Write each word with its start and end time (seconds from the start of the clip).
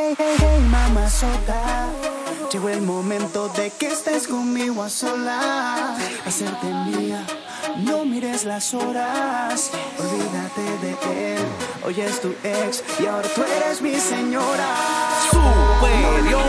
Hey, 0.00 0.14
hey, 0.16 0.36
hey, 0.38 0.60
mamá 0.70 1.10
sota. 1.10 1.88
Llegó 2.52 2.68
el 2.68 2.82
momento 2.82 3.48
de 3.48 3.68
que 3.70 3.88
estés 3.88 4.28
conmigo 4.28 4.84
a 4.84 4.88
solas. 4.88 5.98
Hacerte 6.24 6.66
mía, 6.86 7.26
no 7.78 8.04
mires 8.04 8.44
las 8.44 8.74
horas. 8.74 9.72
Olvídate 9.98 10.62
de 10.84 11.34
él, 11.34 11.42
hoy 11.84 12.00
es 12.00 12.20
tu 12.20 12.28
ex 12.44 12.84
y 13.00 13.06
ahora 13.06 13.28
tú 13.34 13.42
eres 13.42 13.82
mi 13.82 13.96
señora. 13.96 14.68
Superior. 15.32 16.42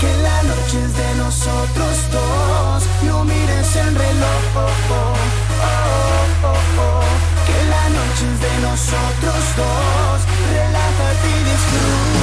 Que 0.00 0.16
la 0.22 0.42
noche 0.44 0.82
es 0.82 0.96
de 0.96 1.14
nosotros 1.16 1.94
dos. 2.10 2.84
No 3.02 3.24
mires 3.24 3.76
el 3.76 3.94
reloj 3.96 5.41
noches 8.06 8.40
de 8.40 8.60
nosotros 8.62 9.56
dos. 9.56 10.20
Relájate 10.52 11.28
y 11.28 11.44
disfruta. 11.44 12.21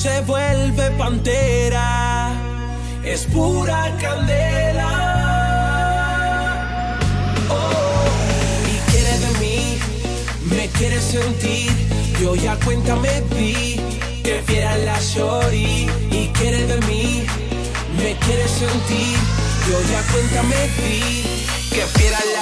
se 0.00 0.22
vuelve 0.22 0.90
pantera, 0.92 2.32
es 3.04 3.26
pura 3.26 3.94
candela. 4.00 4.92
Oh, 7.50 8.08
y 8.72 8.90
quiere 8.90 9.18
de 9.18 9.30
mí, 9.40 9.78
me 10.56 10.68
quiere 10.68 11.02
sentir, 11.02 11.70
yo 12.18 12.34
ya 12.34 12.56
cuenta 12.64 12.96
me 12.96 13.20
di, 13.36 13.78
que 14.24 14.42
viera 14.48 14.74
la 14.78 14.98
shorty. 15.00 15.86
Y 16.10 16.30
quiere 16.38 16.66
de 16.66 16.78
mí, 16.86 17.26
me 18.02 18.16
quiere 18.24 18.48
sentir, 18.48 19.18
yo 19.68 19.76
ya 19.92 20.00
cuenta 20.12 20.42
me 20.44 20.62
di, 20.80 21.24
que 21.72 21.84
viera 21.98 22.18
la 22.36 22.39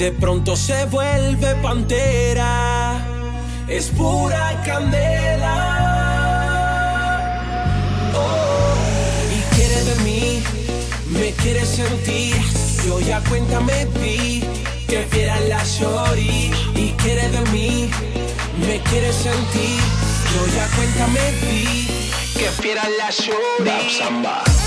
de 0.00 0.12
pronto 0.12 0.56
se 0.56 0.86
vuelve 0.86 1.56
pantera, 1.56 2.96
es 3.68 3.88
pura 3.88 4.62
candela. 4.64 5.54
Oh, 8.14 8.76
y 9.36 9.54
quiere 9.54 9.84
de 9.84 9.94
mí, 9.96 10.42
me 11.10 11.32
quiere 11.32 11.66
sentir, 11.66 12.34
yo 12.86 12.98
ya 13.00 13.20
cuenta 13.28 13.60
me 13.60 13.84
di 14.00 14.42
que 14.88 15.06
vieran 15.12 15.46
la 15.50 15.62
shorty. 15.64 16.50
Y 16.76 16.94
quiere 17.02 17.28
de 17.28 17.42
mí, 17.50 17.90
me 18.66 18.80
quiere 18.84 19.12
sentir, 19.12 19.80
yo 20.32 20.46
ya 20.56 20.66
cuenta 20.76 21.06
me 21.08 21.20
que 22.38 22.48
vieran 22.62 22.90
la 22.96 23.10
shorty. 23.10 24.59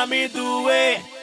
Mami, 0.00 0.32
do 0.32 0.66
it. 0.70 1.19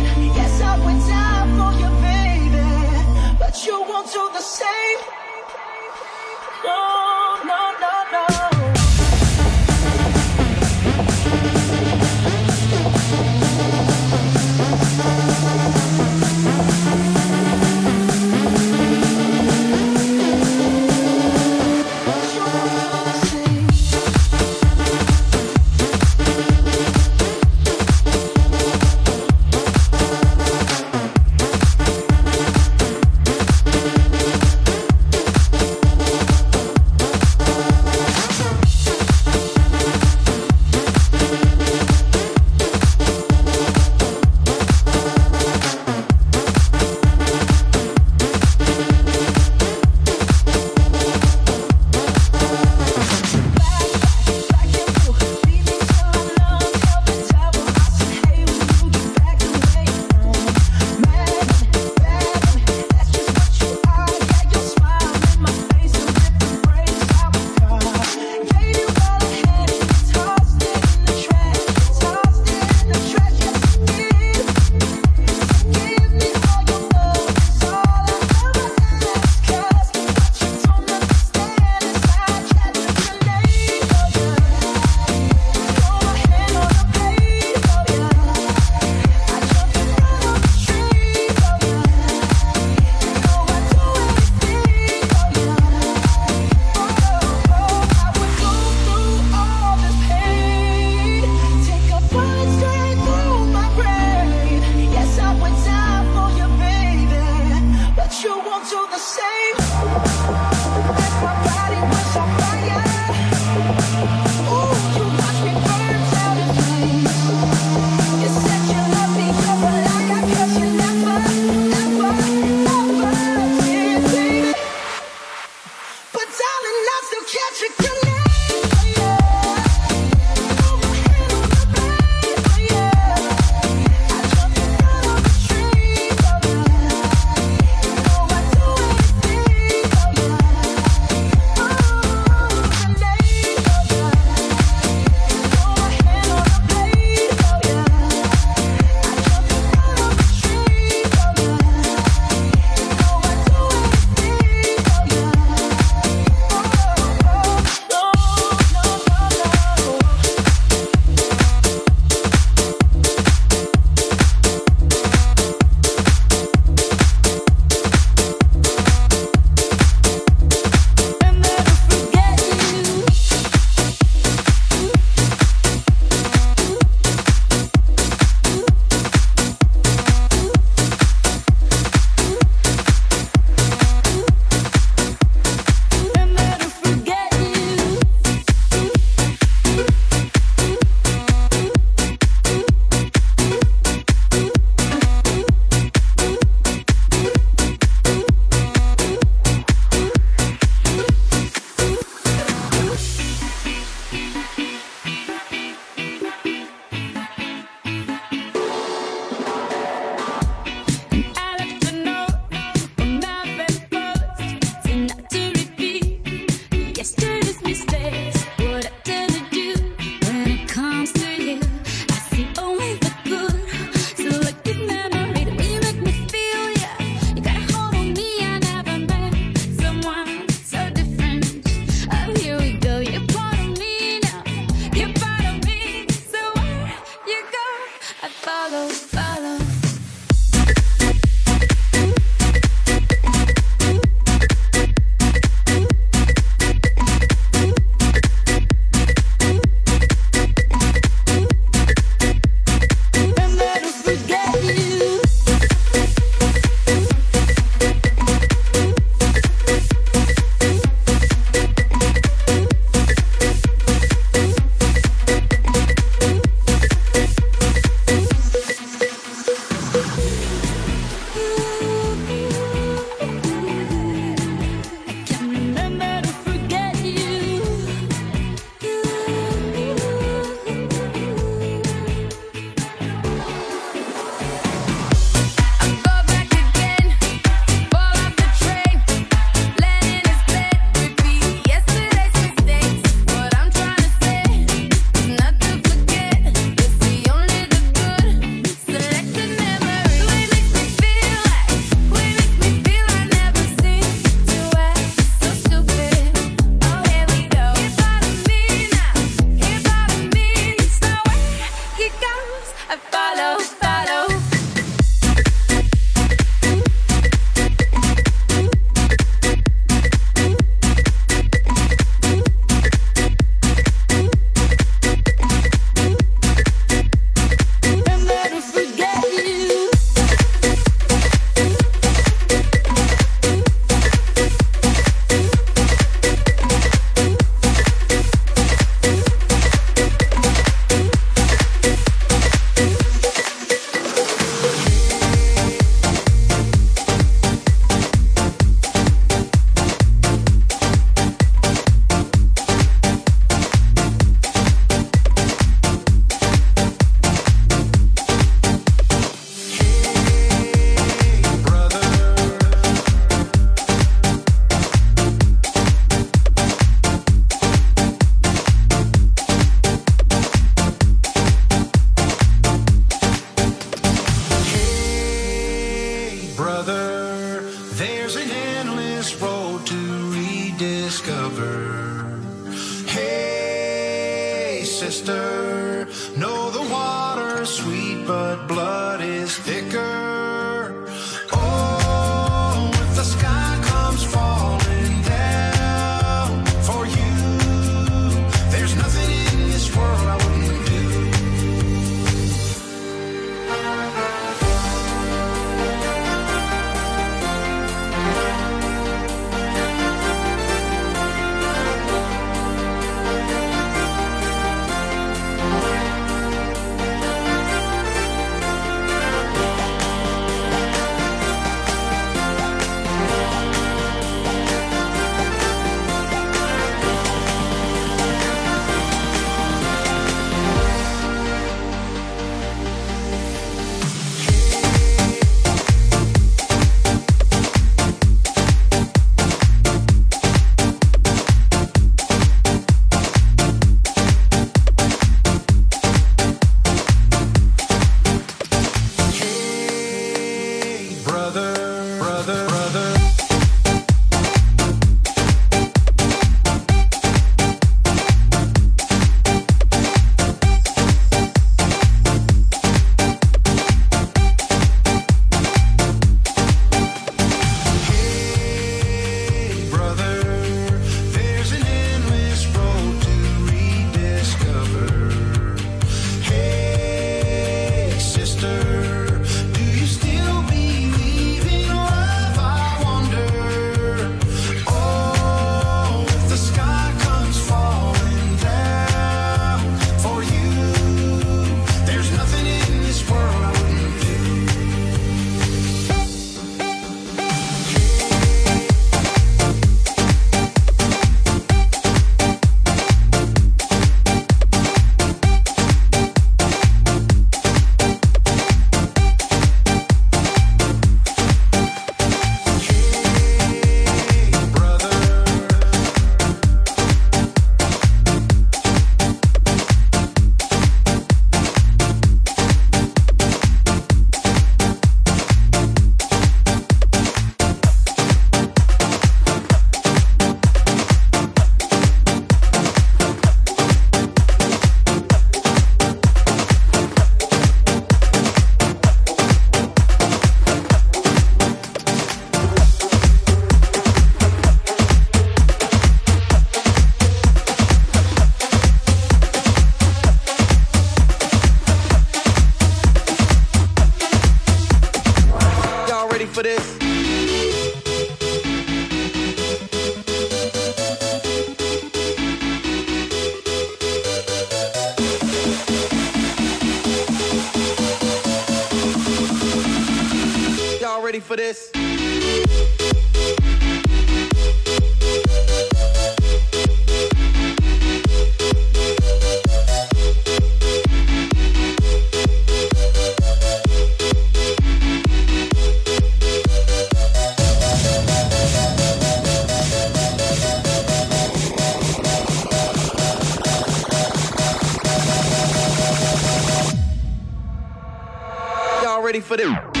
Y'all 599.01 599.23
ready 599.23 599.39
for 599.39 599.57
this? 599.57 600.00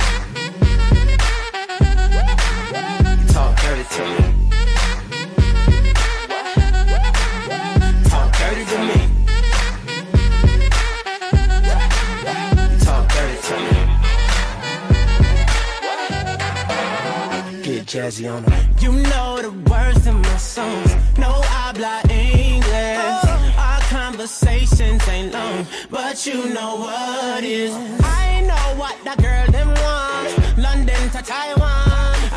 To 3.91 4.03
me. 4.05 4.23
Talk 8.09 8.31
dirty 8.37 8.63
to 8.71 8.77
me. 8.87 8.99
You 12.71 12.77
talk 12.79 13.03
dirty 13.11 13.37
to 13.47 13.55
me. 13.59 13.79
Get 17.63 17.85
jazzy 17.85 18.25
on 18.33 18.45
it. 18.45 18.81
You 18.81 18.91
know 18.93 19.41
the 19.41 19.51
words 19.69 20.07
in 20.07 20.15
my 20.21 20.37
songs. 20.37 20.95
No 21.17 21.27
I 21.27 21.45
habla 21.51 22.01
English. 22.09 23.25
Our 23.57 23.81
conversations 23.89 25.05
ain't 25.09 25.33
long, 25.33 25.65
but 25.89 26.25
you 26.25 26.45
know 26.53 26.77
what 26.77 27.43
is. 27.43 27.73
I 28.03 28.41
know 28.47 28.79
what 28.79 28.95
that 29.03 29.17
girl 29.21 29.51
them 29.51 29.67
want. 29.67 30.57
London 30.57 31.09
to 31.09 31.21
Taiwan. 31.21 31.90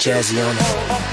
Jazzy 0.00 0.40
on 0.42 0.56
it. 0.56 1.09